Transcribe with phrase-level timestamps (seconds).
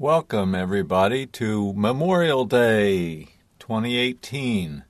[0.00, 4.84] Welcome, everybody, to Memorial Day 2018.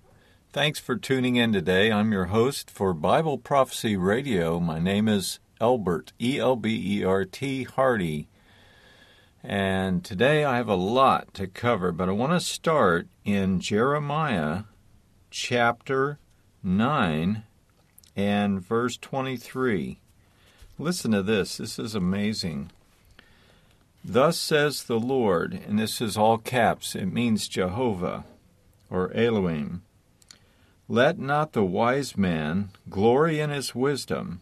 [0.52, 1.91] Thanks for tuning in today.
[1.91, 4.60] I'm your host for Bible Prophecy Radio.
[4.60, 8.29] My name is Elbert, E L B E R T Hardy.
[9.43, 14.63] And today I have a lot to cover, but I want to start in Jeremiah
[15.29, 16.21] chapter
[16.63, 17.43] 9
[18.15, 19.99] and verse 23.
[20.79, 21.57] Listen to this.
[21.57, 22.71] This is amazing.
[24.05, 28.25] Thus says the Lord, and this is all caps, it means Jehovah
[28.89, 29.82] or Elohim.
[30.89, 34.40] Let not the wise man glory in his wisdom,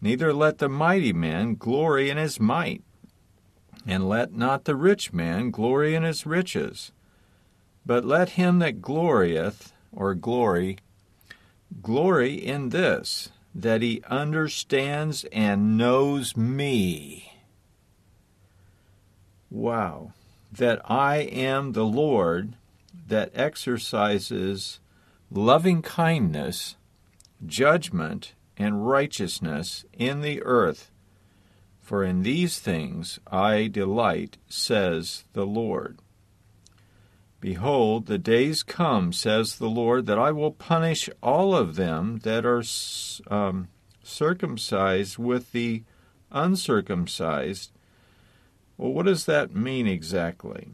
[0.00, 2.82] neither let the mighty man glory in his might,
[3.86, 6.92] and let not the rich man glory in his riches,
[7.84, 10.78] but let him that glorieth, or glory,
[11.82, 17.35] glory in this, that he understands and knows me.
[19.50, 20.12] Wow.
[20.52, 22.56] That I am the Lord
[23.08, 24.80] that exercises
[25.30, 26.76] loving kindness,
[27.44, 30.90] judgment, and righteousness in the earth.
[31.80, 35.98] For in these things I delight, says the Lord.
[37.40, 42.44] Behold, the days come, says the Lord, that I will punish all of them that
[42.44, 42.64] are
[43.32, 43.68] um,
[44.02, 45.84] circumcised with the
[46.32, 47.70] uncircumcised.
[48.78, 50.68] Well, what does that mean exactly?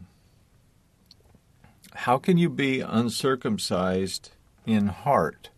[1.93, 4.31] How can you be uncircumcised
[4.65, 5.49] in heart?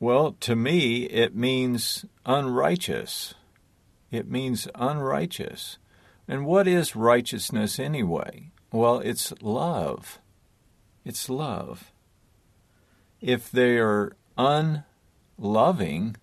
[0.00, 3.34] Well, to me, it means unrighteous.
[4.10, 5.78] It means unrighteous.
[6.26, 8.50] And what is righteousness anyway?
[8.72, 10.18] Well, it's love.
[11.04, 11.92] It's love.
[13.20, 16.16] If they are unloving,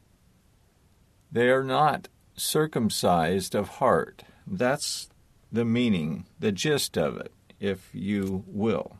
[1.32, 4.24] they are not circumcised of heart.
[4.48, 5.10] That's
[5.52, 8.98] the meaning, the gist of it, if you will.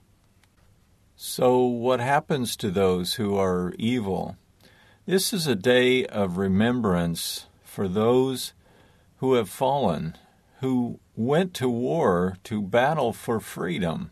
[1.16, 4.38] So, what happens to those who are evil?
[5.06, 8.54] This is a day of remembrance for those
[9.18, 10.16] who have fallen,
[10.62, 14.12] who went to war to battle for freedom.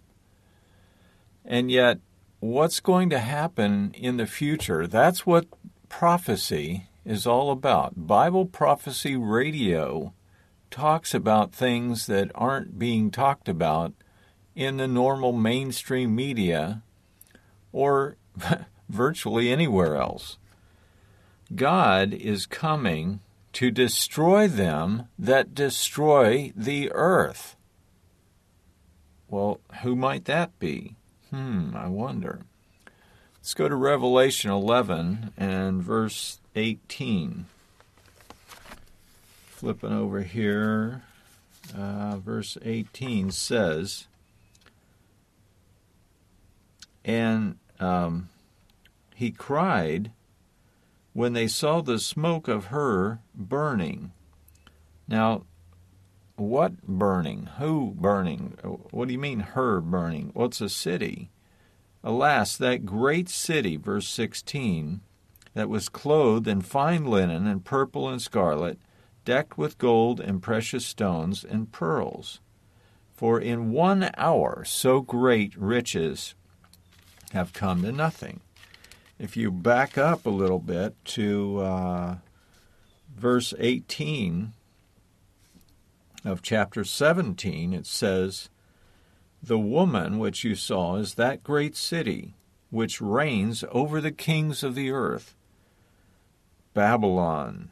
[1.45, 1.99] And yet,
[2.39, 4.85] what's going to happen in the future?
[4.85, 5.47] That's what
[5.87, 8.05] prophecy is all about.
[8.05, 10.13] Bible Prophecy Radio
[10.69, 13.93] talks about things that aren't being talked about
[14.55, 16.83] in the normal mainstream media
[17.71, 18.17] or
[18.89, 20.37] virtually anywhere else.
[21.55, 23.21] God is coming
[23.53, 27.55] to destroy them that destroy the earth.
[29.29, 30.95] Well, who might that be?
[31.29, 32.41] Hmm, I wonder.
[33.47, 37.45] Let's go to Revelation 11 and verse 18.
[39.47, 41.03] Flipping over here,
[41.73, 44.07] uh, verse 18 says,
[47.05, 48.27] And um,
[49.15, 50.11] he cried
[51.13, 54.11] when they saw the smoke of her burning.
[55.07, 55.43] Now,
[56.35, 57.47] what burning?
[57.59, 58.57] Who burning?
[58.91, 60.33] What do you mean, her burning?
[60.35, 61.29] Well, a city.
[62.07, 65.01] Alas, that great city, verse 16,
[65.53, 68.79] that was clothed in fine linen and purple and scarlet,
[69.25, 72.39] decked with gold and precious stones and pearls.
[73.11, 76.33] For in one hour so great riches
[77.33, 78.39] have come to nothing.
[79.19, 82.15] If you back up a little bit to uh,
[83.13, 84.53] verse 18
[86.23, 88.47] of chapter 17, it says,
[89.47, 92.35] The woman which you saw is that great city
[92.69, 95.35] which reigns over the kings of the earth,
[96.73, 97.69] Babylon,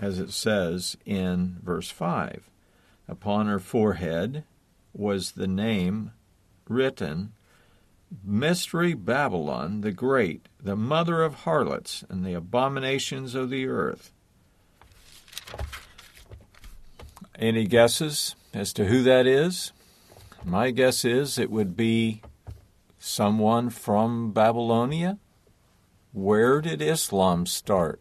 [0.00, 2.48] as it says in verse 5.
[3.08, 4.44] Upon her forehead
[4.92, 6.12] was the name
[6.68, 7.32] written
[8.24, 14.12] Mystery Babylon the Great, the mother of harlots and the abominations of the earth.
[17.36, 19.72] Any guesses as to who that is?
[20.44, 22.22] My guess is it would be
[22.98, 25.18] someone from Babylonia.
[26.12, 28.00] Where did Islam start?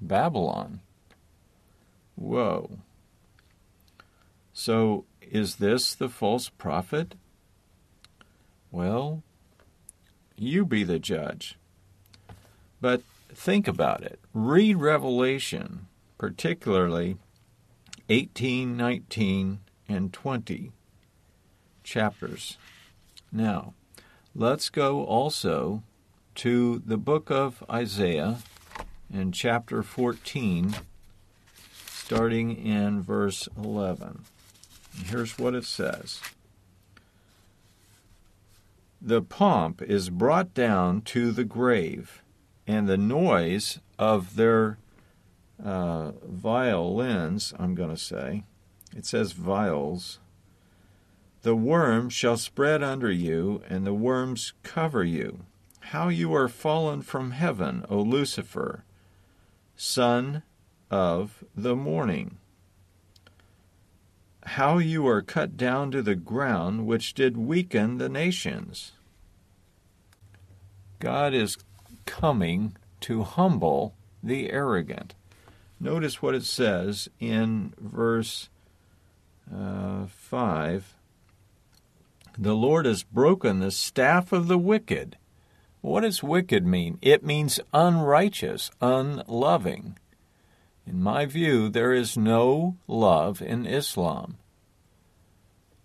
[0.00, 0.80] Babylon.
[2.14, 2.78] Whoa.
[4.52, 7.14] So, is this the false prophet?
[8.70, 9.22] Well,
[10.36, 11.56] you be the judge.
[12.80, 14.18] But think about it.
[14.32, 15.86] Read Revelation,
[16.18, 17.16] particularly
[18.08, 20.72] 18, 19, and 20
[21.90, 22.56] chapters.
[23.32, 23.74] Now,
[24.34, 25.82] let's go also
[26.36, 28.38] to the book of Isaiah
[29.12, 30.76] in chapter 14,
[31.86, 34.24] starting in verse 11.
[35.04, 36.20] Here's what it says
[39.02, 42.22] The pomp is brought down to the grave,
[42.68, 44.78] and the noise of their
[45.62, 48.44] uh, violins, I'm going to say,
[48.96, 50.19] it says viols.
[51.42, 55.40] The worm shall spread under you, and the worms cover you.
[55.80, 58.84] How you are fallen from heaven, O Lucifer,
[59.74, 60.42] son
[60.90, 62.36] of the morning.
[64.44, 68.92] How you are cut down to the ground, which did weaken the nations.
[70.98, 71.56] God is
[72.04, 75.14] coming to humble the arrogant.
[75.78, 78.50] Notice what it says in verse
[79.54, 80.94] uh, 5
[82.38, 85.16] The Lord has broken the staff of the wicked.
[85.80, 86.98] What does wicked mean?
[87.00, 89.98] It means unrighteous, unloving.
[90.86, 94.38] In my view, there is no love in Islam.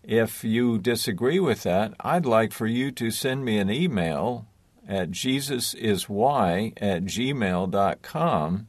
[0.04, 4.46] If you disagree with that, I'd like for you to send me an email
[4.88, 8.68] at jesusisy at gmail.com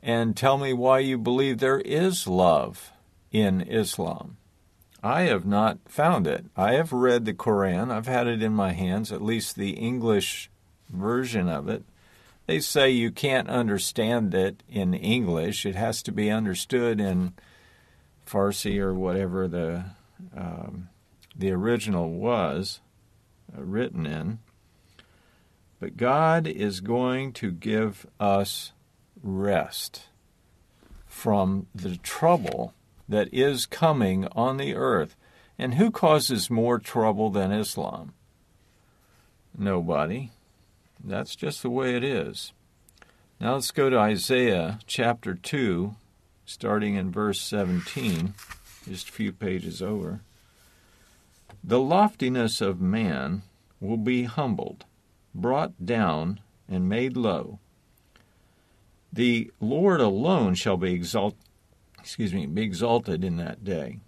[0.00, 2.92] and tell me why you believe there is love
[3.32, 4.36] in Islam.
[5.06, 6.46] I have not found it.
[6.56, 10.50] I have read the Koran, I've had it in my hands, at least the English
[10.88, 11.84] version of it.
[12.46, 17.34] They say you can't understand it in English, it has to be understood in
[18.26, 19.84] Farsi or whatever the,
[20.36, 20.88] um,
[21.36, 22.80] the original was
[23.56, 24.40] uh, written in.
[25.78, 28.72] But God is going to give us
[29.22, 30.06] rest
[31.06, 32.74] from the trouble
[33.08, 35.16] that is coming on the earth.
[35.58, 38.12] And who causes more trouble than Islam?
[39.56, 40.30] Nobody.
[41.02, 42.52] That's just the way it is.
[43.40, 45.94] Now let's go to Isaiah chapter 2,
[46.44, 48.34] starting in verse 17,
[48.88, 50.20] just a few pages over.
[51.64, 53.42] The loftiness of man
[53.80, 54.84] will be humbled,
[55.34, 57.58] brought down, and made low
[59.16, 61.38] the Lord alone shall be exalted
[62.06, 63.98] excuse me, be exalted in that day.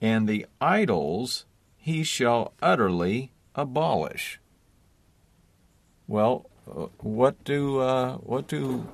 [0.00, 1.46] And the idols
[1.76, 4.40] he shall utterly abolish.
[6.08, 8.88] Well, uh, what do uh, what do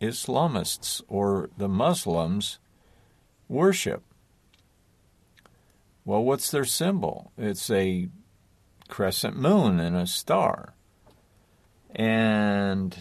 [0.00, 2.58] Islamists or the Muslims
[3.46, 4.02] worship?
[6.06, 7.32] Well, what's their symbol?
[7.36, 8.08] It's a
[8.88, 10.74] crescent moon and a star.
[11.94, 12.96] And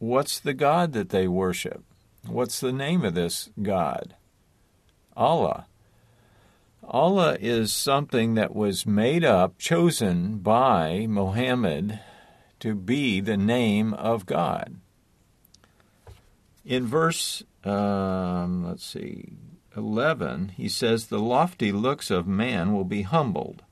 [0.00, 1.84] What's the God that they worship?
[2.30, 4.14] What's the name of this God?
[5.16, 5.66] Allah.
[6.84, 12.00] Allah is something that was made up, chosen by Mohammed
[12.60, 14.76] to be the name of God.
[16.64, 19.32] In verse, um, let's see,
[19.76, 23.62] 11, he says, The lofty looks of man will be humbled,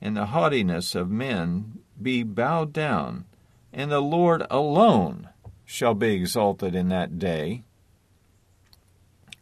[0.00, 3.24] and the haughtiness of men be bowed down,
[3.72, 5.30] and the Lord alone
[5.64, 7.64] shall be exalted in that day.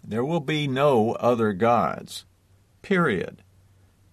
[0.04, 2.24] There will be no other gods.
[2.82, 3.42] Period.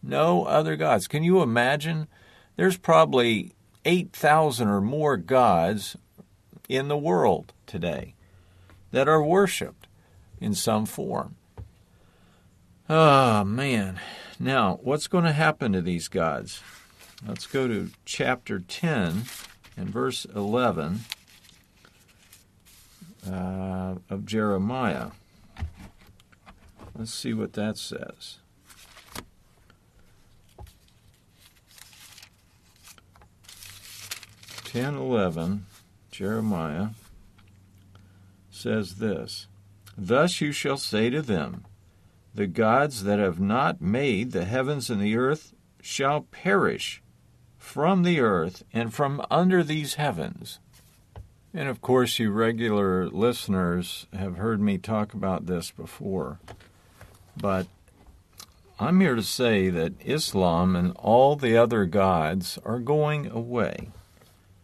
[0.02, 1.08] No other gods.
[1.08, 2.08] Can you imagine?
[2.56, 3.54] There's probably
[3.86, 5.98] 8,000 or more gods
[6.68, 8.14] in the world today
[8.92, 9.88] that are worshiped
[10.40, 11.36] in some form.
[12.90, 14.00] Ah, oh, man.
[14.40, 16.62] Now, what's going to happen to these gods?
[17.28, 19.24] Let's go to chapter 10
[19.76, 21.02] and verse 11
[23.30, 25.10] uh, of Jeremiah.
[27.00, 28.40] Let's see what that says.
[34.66, 35.66] Ten eleven,
[36.12, 36.90] Jeremiah
[38.52, 39.48] says this
[39.98, 41.64] Thus you shall say to them,
[42.36, 47.02] The gods that have not made the heavens and the earth shall perish
[47.58, 50.60] from the earth and from under these heavens.
[51.54, 56.40] And of course, you regular listeners have heard me talk about this before.
[57.42, 57.68] But
[58.80, 63.90] I'm here to say that Islam and all the other gods are going away.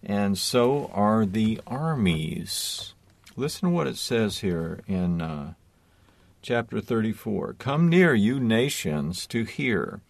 [0.03, 2.94] And so are the armies.
[3.38, 5.53] Listen to what it says here in uh,
[6.41, 10.01] chapter 34 Come near, you nations, to hear,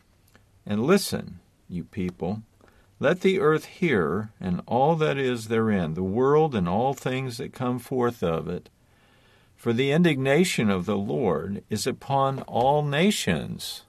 [0.66, 2.42] and listen, you people.
[3.00, 7.54] Let the earth hear, and all that is therein, the world and all things that
[7.54, 8.70] come forth of it.
[9.56, 13.84] For the indignation of the Lord is upon all nations.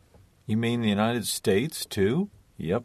[0.47, 2.31] You mean the United States, too?
[2.57, 2.85] Yep.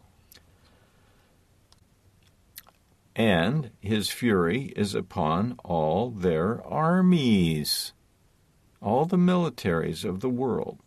[3.16, 7.94] And his fury is upon all their armies,
[8.82, 10.80] all the militaries of the world.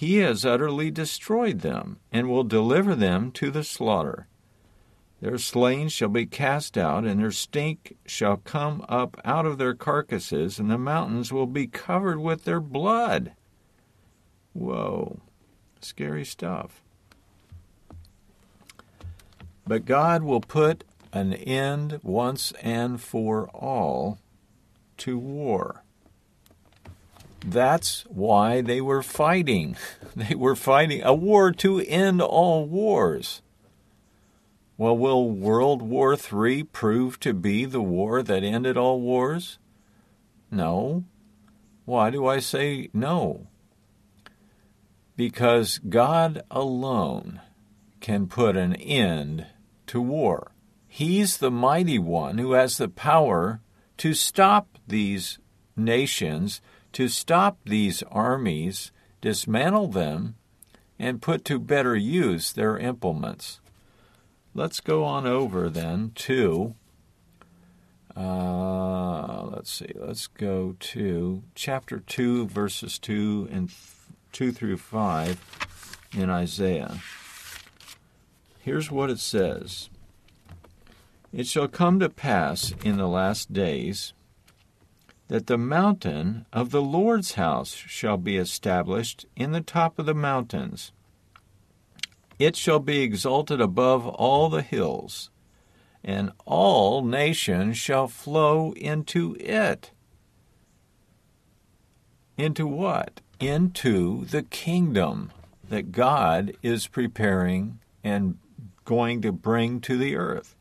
[0.00, 4.26] he has utterly destroyed them, and will deliver them to the slaughter.
[5.20, 9.74] Their slain shall be cast out, and their stink shall come up out of their
[9.74, 13.32] carcasses, and the mountains will be covered with their blood.
[14.54, 15.20] Whoa,
[15.80, 16.82] scary stuff.
[19.66, 24.18] But God will put an end once and for all
[24.98, 25.82] to war.
[27.44, 29.76] That's why they were fighting.
[30.16, 33.42] They were fighting a war to end all wars.
[34.80, 39.58] Well, will World War III prove to be the war that ended all wars?
[40.50, 41.04] No.
[41.84, 43.48] Why do I say no?
[45.16, 47.42] Because God alone
[48.00, 49.48] can put an end
[49.88, 50.52] to war.
[50.88, 53.60] He's the mighty one who has the power
[53.98, 55.38] to stop these
[55.76, 56.62] nations,
[56.94, 60.36] to stop these armies, dismantle them,
[60.98, 63.59] and put to better use their implements.
[64.54, 66.74] Let's go on over then to,
[68.16, 73.72] uh, let's see, let's go to chapter 2, verses 2 and
[74.32, 76.98] 2 through 5 in Isaiah.
[78.58, 79.88] Here's what it says
[81.32, 84.14] It shall come to pass in the last days
[85.28, 90.14] that the mountain of the Lord's house shall be established in the top of the
[90.14, 90.90] mountains.
[92.40, 95.28] It shall be exalted above all the hills,
[96.02, 99.90] and all nations shall flow into it.
[102.38, 103.20] Into what?
[103.40, 105.32] Into the kingdom
[105.68, 108.38] that God is preparing and
[108.86, 110.56] going to bring to the earth.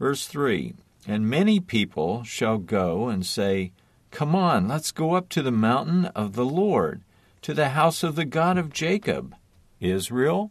[0.00, 0.74] Verse 3
[1.06, 3.70] And many people shall go and say,
[4.10, 7.02] Come on, let's go up to the mountain of the Lord,
[7.42, 9.36] to the house of the God of Jacob.
[9.78, 10.50] Israel?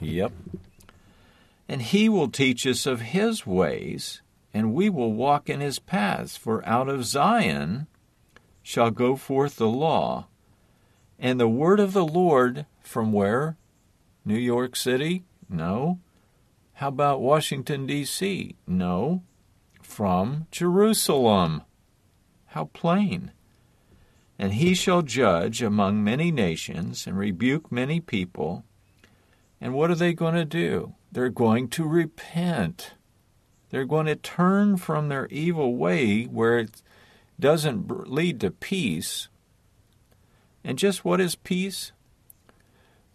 [0.00, 0.32] Yep.
[1.68, 6.36] And he will teach us of his ways, and we will walk in his paths.
[6.36, 7.86] For out of Zion
[8.62, 10.26] shall go forth the law,
[11.18, 13.56] and the word of the Lord from where?
[14.24, 15.24] New York City?
[15.48, 16.00] No.
[16.74, 18.56] How about Washington, D.C.?
[18.66, 19.22] No.
[19.82, 21.62] From Jerusalem.
[22.46, 23.32] How plain.
[24.38, 28.64] And he shall judge among many nations and rebuke many people.
[29.60, 30.94] And what are they going to do?
[31.12, 32.92] They're going to repent.
[33.70, 36.82] They're going to turn from their evil way where it
[37.38, 39.28] doesn't lead to peace.
[40.64, 41.92] And just what is peace?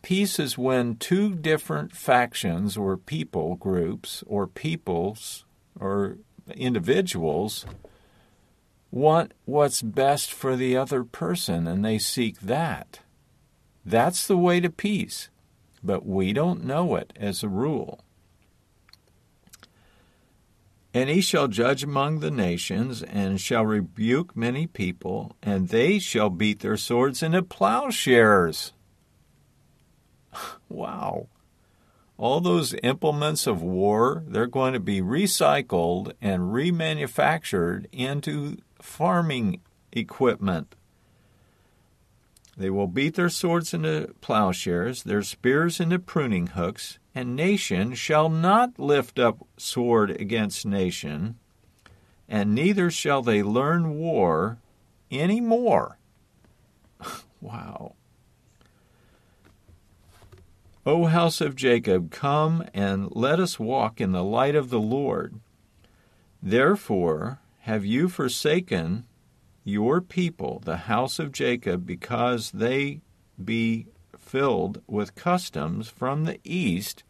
[0.01, 5.45] Peace is when two different factions or people groups or peoples
[5.79, 6.17] or
[6.53, 7.65] individuals
[8.91, 12.99] want what's best for the other person and they seek that.
[13.85, 15.29] That's the way to peace,
[15.85, 18.03] but we don't know it as a rule.
[20.93, 26.29] And he shall judge among the nations, and shall rebuke many people, and they shall
[26.29, 28.71] beat their swords into plowshares
[30.69, 31.27] wow.
[32.17, 39.61] All those implements of war, they're going to be recycled and remanufactured into farming
[39.91, 40.75] equipment.
[42.57, 48.29] They will beat their swords into plowshares, their spears into pruning hooks, and nation shall
[48.29, 51.37] not lift up sword against nation,
[52.29, 54.59] and neither shall they learn war
[55.11, 55.97] any more.
[57.41, 57.93] wow.
[60.85, 65.39] O house of Jacob, come and let us walk in the light of the Lord.
[66.41, 69.05] Therefore have you forsaken
[69.65, 73.01] your people, the house of Jacob, because they
[73.43, 77.03] be filled with customs from the east.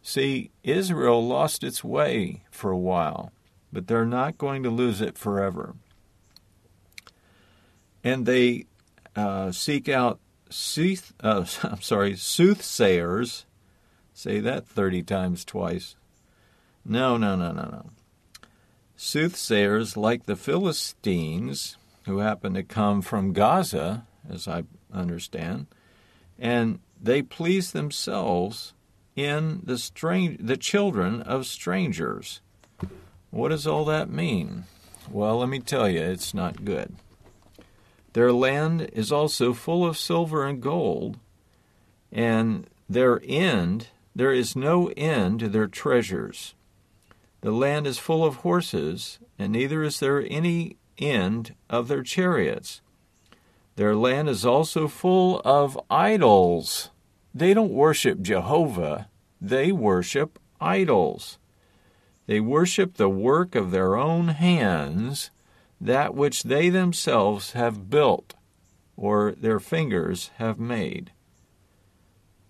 [0.00, 3.32] See, Israel lost its way for a while,
[3.72, 5.74] but they're not going to lose it forever.
[8.04, 8.66] And they
[9.16, 13.44] uh, seek out sooth, uh, I'm sorry, soothsayers.
[14.14, 15.96] Say that 30 times twice.
[16.84, 17.90] No, no, no, no, no.
[18.96, 21.76] Soothsayers like the Philistines,
[22.06, 25.66] who happen to come from Gaza, as I understand,
[26.38, 28.72] and they please themselves
[29.14, 32.40] in the strange, the children of strangers.
[33.30, 34.64] What does all that mean?
[35.10, 36.96] Well, let me tell you, it's not good.
[38.14, 41.18] Their land is also full of silver and gold,
[42.10, 46.54] and their end, there is no end to their treasures.
[47.46, 52.80] The land is full of horses, and neither is there any end of their chariots.
[53.76, 56.90] Their land is also full of idols.
[57.32, 59.08] They don't worship Jehovah,
[59.40, 61.38] they worship idols.
[62.26, 65.30] They worship the work of their own hands,
[65.80, 68.34] that which they themselves have built
[68.96, 71.12] or their fingers have made.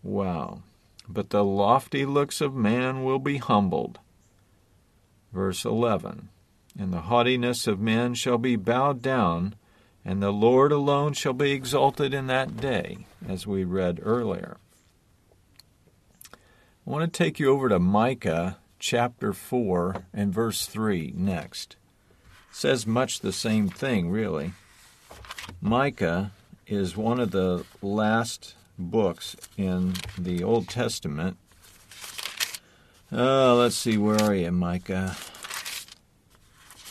[0.03, 0.63] Wow.
[1.07, 3.99] But the lofty looks of man will be humbled.
[5.37, 6.31] Verse 11
[6.79, 9.55] And the haughtiness of men shall be bowed down,
[10.03, 14.57] and the Lord alone shall be exalted in that day, as we read earlier.
[16.33, 16.39] I
[16.87, 21.77] want to take you over to Micah chapter 4 and verse 3 next.
[22.49, 24.53] It says much the same thing, really.
[25.61, 26.33] Micah
[26.67, 31.37] is one of the last books in the Old Testament.
[33.13, 35.17] Uh, let's see, where are you, Micah?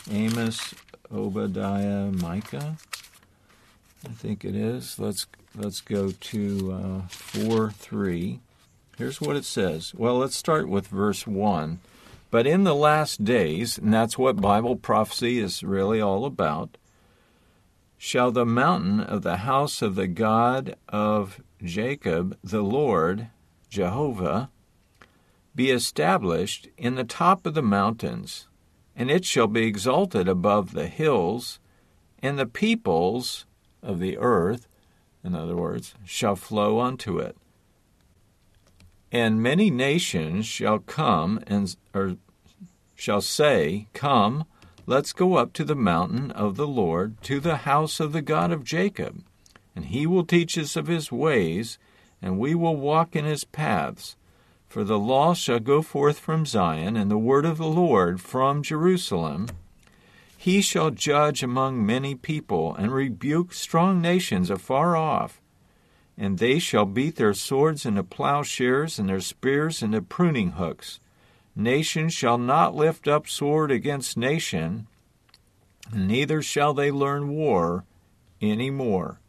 [0.09, 0.73] Amos,
[1.11, 2.77] Obadiah, Micah.
[4.05, 4.97] I think it is.
[4.97, 8.39] Let's let's go to uh, four three.
[8.97, 9.93] Here's what it says.
[9.93, 11.79] Well, let's start with verse 1.
[12.31, 16.77] But in the last days, and that's what Bible prophecy is really all about,
[17.97, 23.27] shall the mountain of the house of the God of Jacob, the Lord,
[23.69, 24.49] Jehovah,
[25.55, 28.47] be established in the top of the mountains,
[28.95, 31.59] and it shall be exalted above the hills,
[32.19, 33.45] and the peoples
[33.81, 34.67] of the earth,
[35.23, 37.37] in other words, shall flow unto it.
[39.11, 42.17] And many nations shall come and or
[42.95, 44.45] shall say, Come,
[44.85, 48.51] let's go up to the mountain of the Lord, to the house of the God
[48.51, 49.23] of Jacob,
[49.75, 51.77] and he will teach us of his ways,
[52.21, 54.15] and we will walk in his paths.
[54.75, 58.61] For the law shall go forth from Zion, and the word of the Lord from
[58.61, 59.47] Jerusalem.
[60.37, 65.39] He shall judge among many people, and rebuke strong nations afar off
[66.17, 70.99] and they shall beat their swords into plowshares and their spears into pruning hooks.
[71.55, 74.87] Nation shall not lift up sword against nation,
[75.93, 77.85] neither shall they learn war
[78.41, 79.21] any more.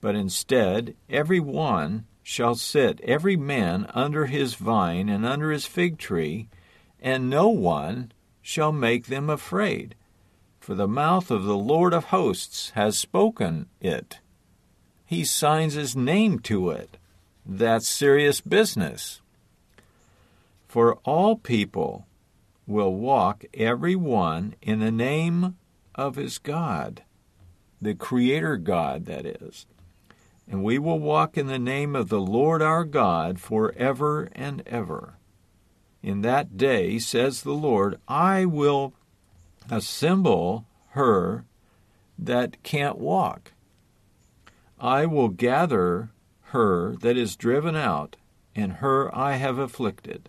[0.00, 5.98] But instead, every one shall sit, every man under his vine and under his fig
[5.98, 6.48] tree,
[7.00, 8.10] and no one
[8.42, 9.94] shall make them afraid.
[10.58, 14.18] For the mouth of the Lord of hosts has spoken it
[15.06, 16.98] he signs his name to it.
[17.46, 19.20] That's serious business.
[20.66, 22.06] For all people
[22.66, 25.56] will walk, every one, in the name
[25.94, 27.04] of his God,
[27.80, 29.66] the Creator God, that is.
[30.48, 35.18] And we will walk in the name of the Lord our God forever and ever.
[36.02, 38.94] In that day, says the Lord, I will
[39.70, 41.44] assemble her
[42.18, 43.52] that can't walk
[44.78, 46.10] I will gather
[46.50, 48.16] her that is driven out,
[48.54, 50.28] and her I have afflicted.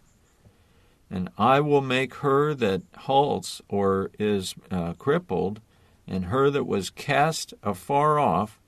[1.09, 5.61] And I will make her that halts or is uh, crippled,
[6.07, 8.59] and her that was cast afar off,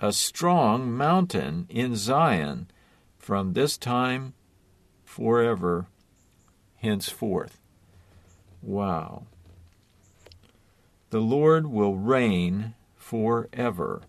[0.00, 2.68] a strong mountain in Zion
[3.18, 4.32] from this time
[5.04, 5.86] forever
[6.78, 7.58] henceforth.
[8.62, 9.24] Wow.
[11.10, 14.02] The Lord will reign forever.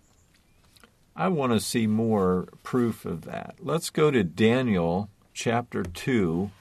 [1.16, 3.56] I want to see more proof of that.
[3.60, 6.52] Let's go to Daniel chapter 2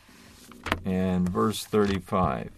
[0.85, 2.51] and verse 35.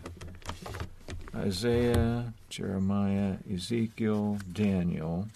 [1.34, 5.28] Isaiah, Jeremiah, Ezekiel, Daniel,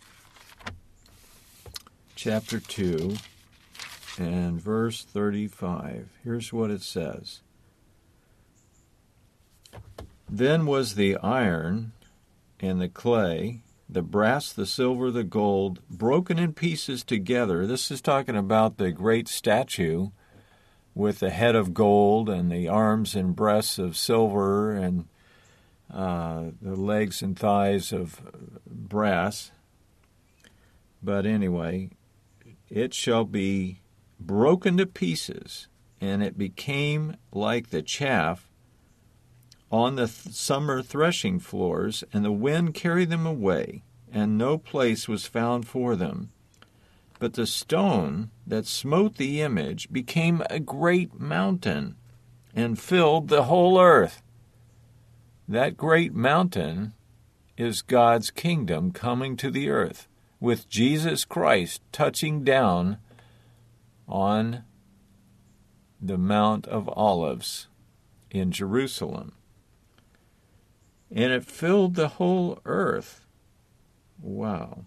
[2.16, 3.14] chapter 2
[4.18, 6.08] and verse 35.
[6.24, 7.42] Here's what it says
[10.28, 11.92] Then was the iron
[12.58, 17.66] and the clay the brass, the silver, the gold, broken in pieces together.
[17.66, 20.08] This is talking about the great statue
[20.94, 25.06] with the head of gold and the arms and breasts of silver and
[25.92, 28.20] uh, the legs and thighs of
[28.66, 29.52] brass.
[31.00, 31.90] But anyway,
[32.68, 33.80] it shall be
[34.18, 35.68] broken to pieces,
[36.00, 38.48] and it became like the chaff
[39.70, 45.08] on the th- summer threshing floors, and the wind carried them away, and no place
[45.08, 46.30] was found for them.
[47.18, 51.96] But the stone that smote the image became a great mountain
[52.54, 54.22] and filled the whole earth.
[55.48, 56.92] That great mountain
[57.56, 60.08] is God's kingdom coming to the earth,
[60.40, 62.98] with Jesus Christ touching down
[64.08, 64.64] on
[66.00, 67.68] the Mount of Olives
[68.30, 69.32] in Jerusalem
[71.10, 73.24] and it filled the whole earth.
[74.20, 74.84] Wow.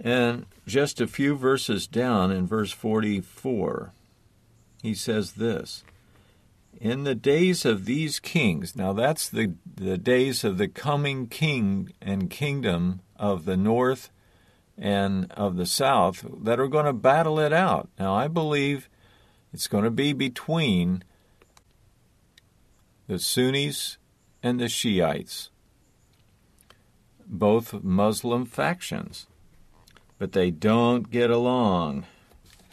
[0.00, 3.92] And just a few verses down in verse 44,
[4.82, 5.84] he says this
[6.80, 11.92] In the days of these kings, now that's the, the days of the coming king
[12.02, 14.10] and kingdom of the north
[14.76, 17.88] and of the south that are going to battle it out.
[17.98, 18.88] Now, I believe
[19.52, 21.04] it's going to be between
[23.06, 23.98] the Sunnis
[24.42, 25.50] and the Shiites,
[27.26, 29.26] both Muslim factions,
[30.18, 32.04] but they don't get along.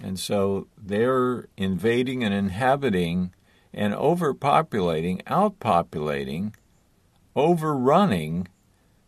[0.02, 3.34] And so they're invading and inhabiting
[3.74, 6.54] and overpopulating, outpopulating,
[7.36, 8.48] overrunning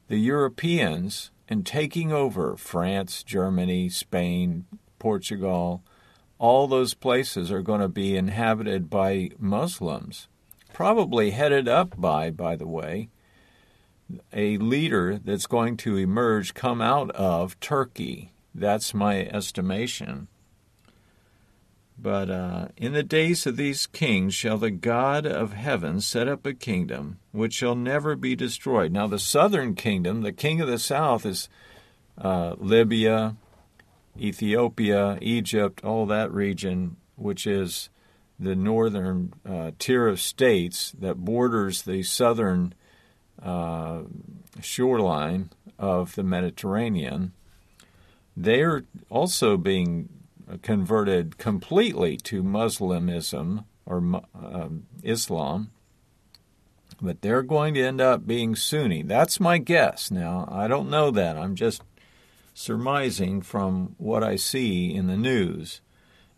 [0.07, 4.65] the Europeans and taking over France, Germany, Spain,
[4.99, 5.83] Portugal.
[6.39, 10.27] All those places are going to be inhabited by Muslims
[10.73, 13.09] probably headed up by, by the way,
[14.33, 18.33] a leader that's going to emerge, come out of Turkey.
[18.53, 20.27] That's my estimation.
[22.03, 26.45] But uh, in the days of these kings shall the God of heaven set up
[26.45, 28.91] a kingdom which shall never be destroyed.
[28.91, 31.47] Now, the southern kingdom, the king of the south, is
[32.17, 33.37] uh, Libya,
[34.19, 37.89] Ethiopia, Egypt, all that region, which is
[38.37, 42.73] the northern uh, tier of states that borders the southern
[43.41, 44.01] uh,
[44.61, 47.31] shoreline of the Mediterranean,
[48.35, 50.09] they're also being
[50.61, 53.97] converted completely to Muslimism or
[54.35, 55.71] um, Islam,
[57.01, 59.03] but they're going to end up being Sunni.
[59.03, 60.09] That's my guess.
[60.11, 61.37] Now, I don't know that.
[61.37, 61.81] I'm just
[62.53, 65.81] surmising from what I see in the news.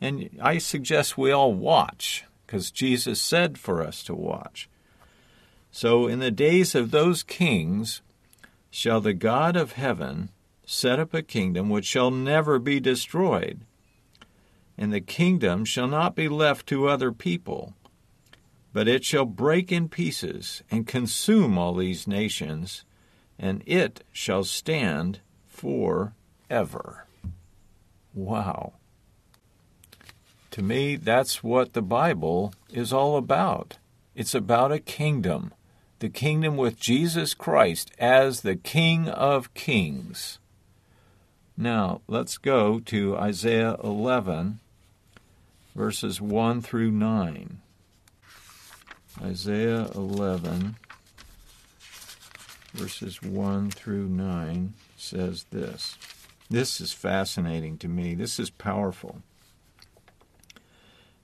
[0.01, 4.69] And I suggest we all watch, because Jesus said for us to watch.
[5.71, 8.01] So, in the days of those kings
[8.71, 10.29] shall the God of heaven
[10.65, 13.61] set up a kingdom which shall never be destroyed,
[14.77, 17.73] and the kingdom shall not be left to other people,
[18.73, 22.83] but it shall break in pieces and consume all these nations,
[23.39, 26.13] and it shall stand for
[26.49, 27.05] ever.
[28.13, 28.73] Wow.
[30.51, 33.77] To me, that's what the Bible is all about.
[34.15, 35.53] It's about a kingdom,
[35.99, 40.39] the kingdom with Jesus Christ as the King of Kings.
[41.57, 44.59] Now, let's go to Isaiah 11,
[45.75, 47.59] verses 1 through 9.
[49.21, 50.75] Isaiah 11,
[52.73, 55.97] verses 1 through 9 says this.
[56.49, 58.13] This is fascinating to me.
[58.13, 59.21] This is powerful.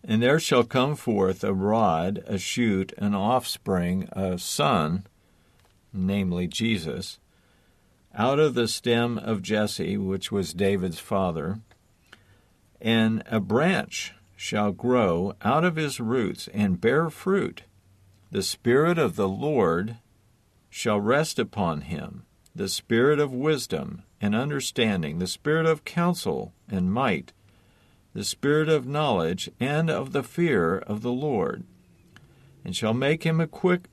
[0.03, 5.05] And there shall come forth a rod, a shoot, an offspring, a son,
[5.93, 7.19] namely Jesus,
[8.15, 11.59] out of the stem of Jesse, which was David's father,
[12.81, 17.61] and a branch shall grow out of his roots and bear fruit.
[18.31, 19.97] The Spirit of the Lord
[20.67, 22.23] shall rest upon him,
[22.55, 27.33] the Spirit of wisdom and understanding, the Spirit of counsel and might
[28.13, 31.63] the spirit of knowledge and of the fear of the Lord,
[32.65, 33.89] and shall make him a quick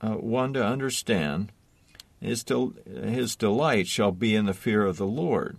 [0.00, 1.50] uh, one to understand.
[2.20, 5.58] His, del- his delight shall be in the fear of the Lord.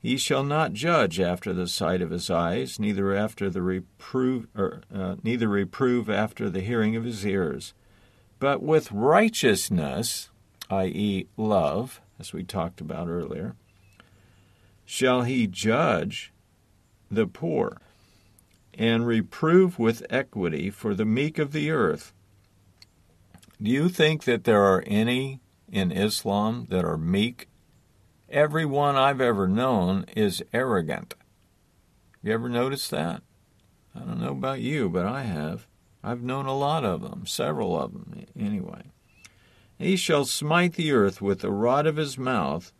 [0.00, 4.82] He shall not judge after the sight of his eyes, neither after the reprove, or,
[4.94, 7.74] uh, neither reprove after the hearing of his ears,
[8.38, 10.30] but with righteousness,
[10.70, 13.56] i.e., love, as we talked about earlier,
[14.84, 16.32] shall he judge
[17.10, 17.80] the poor,
[18.74, 22.12] and reprove with equity for the meek of the earth.
[23.60, 27.48] Do you think that there are any in Islam that are meek?
[28.30, 31.14] Every one I've ever known is arrogant.
[32.22, 33.22] You ever noticed that?
[33.94, 35.66] I don't know about you, but I have.
[36.04, 38.82] I've known a lot of them, several of them, anyway.
[39.78, 42.72] He shall smite the earth with the rod of his mouth,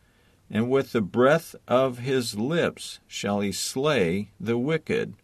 [0.50, 5.14] and with the breath of his lips shall he slay the wicked.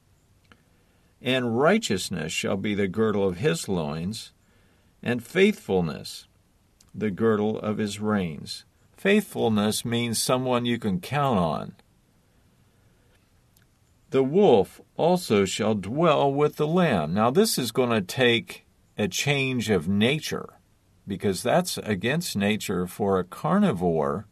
[1.20, 4.32] And righteousness shall be the girdle of his loins,
[5.02, 6.26] and faithfulness
[6.94, 8.64] the girdle of his reins.
[9.04, 11.74] Faithfulness means someone you can count on.
[14.08, 17.12] The wolf also shall dwell with the lamb.
[17.12, 18.64] Now, this is going to take
[18.96, 20.54] a change of nature
[21.06, 24.26] because that's against nature for a carnivore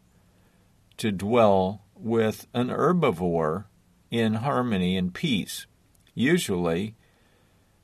[0.97, 3.67] to dwell with an herbivore
[4.11, 5.67] in harmony and peace.
[6.15, 6.95] Usually,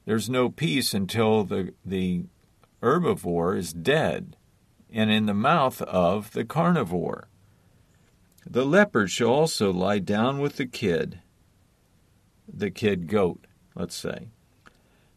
[0.07, 2.25] there's no peace until the, the
[2.83, 4.38] herbivore is dead
[4.93, 7.29] and in the mouth of the carnivore.
[8.47, 11.21] The leopard shall also lie down with the kid,
[12.53, 14.29] the kid goat, let's say,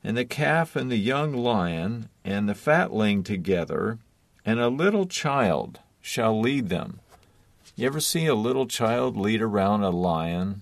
[0.03, 3.99] and the calf and the young lion and the fatling together,
[4.45, 6.99] and a little child shall lead them.
[7.75, 10.61] You ever see a little child lead around a lion?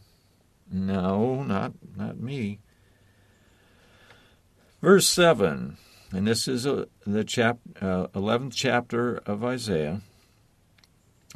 [0.71, 2.59] No, not not me.
[4.81, 5.77] Verse 7,
[6.11, 10.01] and this is a, the chap, uh, 11th chapter of Isaiah.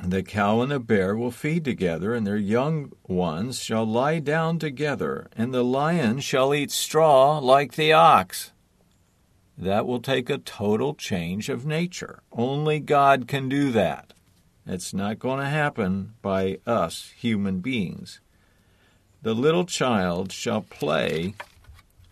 [0.01, 4.57] The cow and the bear will feed together, and their young ones shall lie down
[4.57, 8.51] together, and the lion shall eat straw like the ox.
[9.55, 12.23] That will take a total change of nature.
[12.31, 14.13] Only God can do that.
[14.65, 18.19] It's not going to happen by us human beings.
[19.21, 21.35] The little child shall play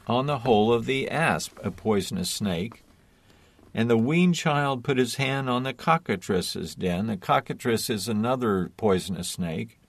[0.07, 2.83] on the hole of the asp, a poisonous snake,
[3.73, 7.07] and the weaned child put his hand on the cockatrice's den.
[7.07, 9.79] The cockatrice is another poisonous snake.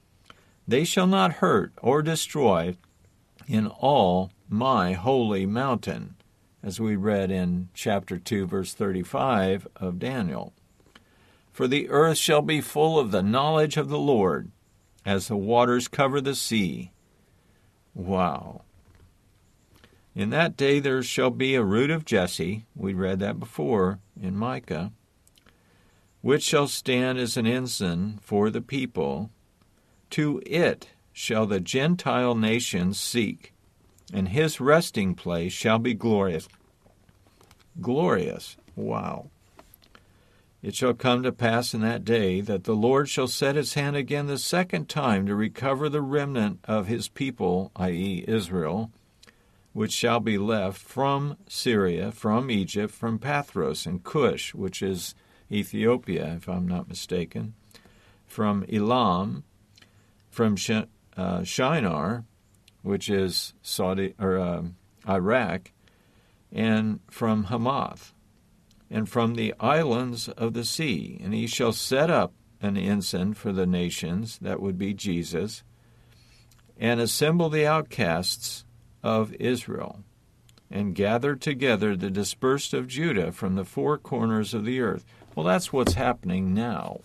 [0.69, 2.77] They shall not hurt or destroy
[3.49, 6.15] in all my holy mountain,
[6.63, 10.53] as we read in chapter 2, verse 35 of Daniel.
[11.53, 14.51] For the earth shall be full of the knowledge of the Lord,
[15.05, 16.93] as the waters cover the sea.
[17.95, 18.63] Wow.
[20.15, 24.37] In that day there shall be a root of Jesse, we read that before in
[24.37, 24.93] Micah,
[26.21, 29.31] which shall stand as an ensign for the people.
[30.11, 33.55] To it shall the Gentile nations seek,
[34.13, 36.47] and his resting place shall be glorious.
[37.81, 38.59] Glorious.
[38.77, 39.31] Wow.
[40.63, 43.97] It shall come to pass in that day that the Lord shall set his hand
[43.97, 48.91] again the second time to recover the remnant of his people, i.e., Israel
[49.73, 55.15] which shall be left from Syria, from Egypt, from Pathros and Cush, which is
[55.51, 57.55] Ethiopia, if I'm not mistaken,
[58.27, 59.45] from Elam,
[60.31, 62.25] from Sh- uh, Shinar,
[62.83, 64.63] which is Saudi or uh,
[65.09, 65.73] Iraq,
[66.51, 68.13] and from Hamath,
[68.91, 71.19] and from the islands of the sea.
[71.23, 75.63] And he shall set up an ensign for the nations, that would be Jesus,
[76.79, 78.65] and assemble the outcasts
[79.03, 80.01] of Israel,
[80.71, 85.05] and gather together the dispersed of Judah from the four corners of the earth.
[85.35, 87.01] Well, that's what's happening now,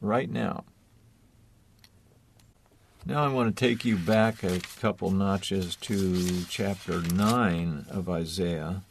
[0.00, 0.64] right now.
[3.04, 8.82] Now I want to take you back a couple notches to chapter 9 of Isaiah.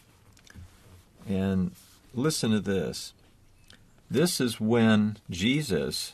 [1.29, 1.71] And
[2.13, 3.13] listen to this.
[4.09, 6.13] This is when Jesus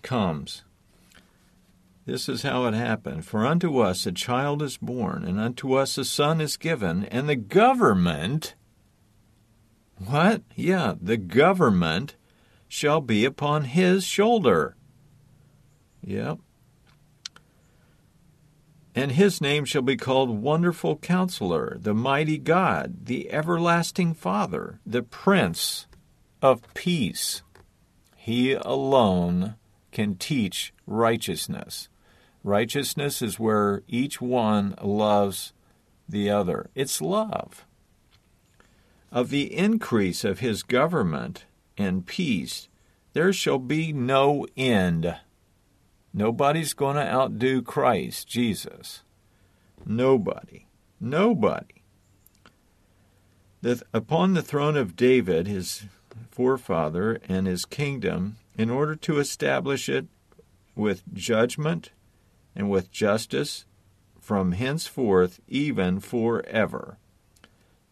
[0.00, 0.62] comes
[2.06, 3.24] this is how it happened.
[3.24, 7.28] For unto us a child is born, and unto us a son is given, and
[7.28, 8.54] the government.
[9.96, 10.42] What?
[10.54, 12.16] Yeah, the government
[12.68, 14.76] shall be upon his shoulder.
[16.02, 16.38] Yep.
[18.94, 25.02] And his name shall be called Wonderful Counselor, the Mighty God, the Everlasting Father, the
[25.02, 25.86] Prince
[26.40, 27.42] of Peace.
[28.14, 29.56] He alone
[29.90, 31.88] can teach righteousness.
[32.44, 35.54] Righteousness is where each one loves
[36.06, 36.68] the other.
[36.74, 37.64] It's love.
[39.10, 41.46] Of the increase of his government
[41.78, 42.68] and peace,
[43.14, 45.16] there shall be no end.
[46.12, 49.02] Nobody's going to outdo Christ, Jesus.
[49.86, 50.66] Nobody.
[51.00, 51.82] Nobody.
[53.62, 55.86] The, upon the throne of David, his
[56.30, 60.06] forefather, and his kingdom, in order to establish it
[60.76, 61.90] with judgment
[62.54, 63.64] and with justice
[64.20, 66.98] from henceforth even forever.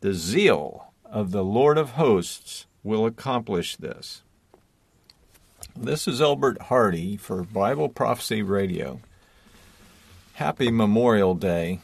[0.00, 4.22] The zeal of the Lord of hosts will accomplish this.
[5.76, 9.00] This is Elbert Hardy for Bible Prophecy Radio.
[10.34, 11.80] Happy Memorial Day.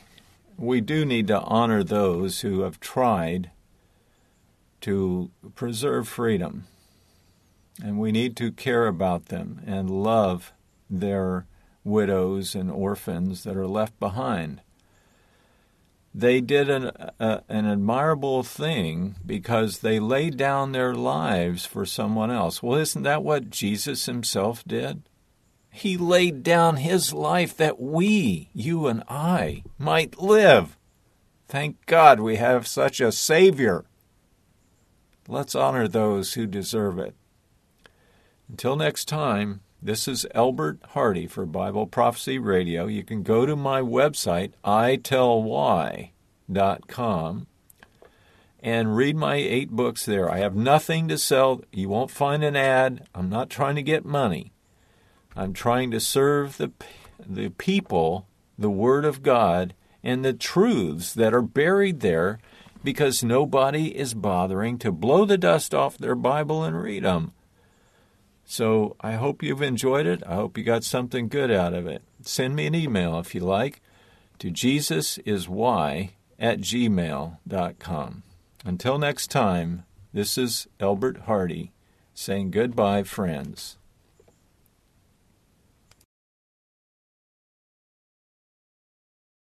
[0.56, 3.50] We do need to honor those who have tried
[4.80, 6.66] to preserve freedom.
[7.82, 10.52] And we need to care about them and love
[10.90, 11.46] their
[11.88, 14.60] widows and orphans that are left behind.
[16.14, 22.30] They did an, a, an admirable thing because they laid down their lives for someone
[22.30, 22.62] else.
[22.62, 25.02] Well, isn't that what Jesus himself did?
[25.70, 30.76] He laid down his life that we, you and I, might live.
[31.46, 33.84] Thank God we have such a Savior.
[35.28, 37.14] Let's honor those who deserve it.
[38.48, 42.86] Until next time, this is Elbert Hardy for Bible Prophecy Radio.
[42.86, 47.46] You can go to my website, itellwhy.com,
[48.60, 50.28] and read my eight books there.
[50.28, 51.60] I have nothing to sell.
[51.72, 53.06] You won't find an ad.
[53.14, 54.52] I'm not trying to get money.
[55.36, 56.72] I'm trying to serve the,
[57.24, 58.26] the people,
[58.58, 62.40] the Word of God, and the truths that are buried there
[62.82, 67.30] because nobody is bothering to blow the dust off their Bible and read them.
[68.50, 70.22] So I hope you've enjoyed it.
[70.26, 72.00] I hope you got something good out of it.
[72.22, 73.82] Send me an email if you like
[74.38, 78.22] to jesusiswhy at gmail.com.
[78.64, 79.84] Until next time,
[80.14, 81.72] this is Elbert Hardy
[82.14, 83.77] saying goodbye, friends.